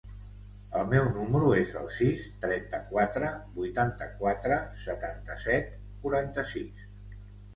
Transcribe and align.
El 0.77 0.87
meu 0.93 1.07
número 1.17 1.49
es 1.57 1.73
el 1.81 1.89
sis, 1.95 2.23
trenta-quatre, 2.45 3.29
vuitanta-quatre, 3.59 4.57
setanta-set, 4.85 5.71
quaranta-sis. 6.07 6.83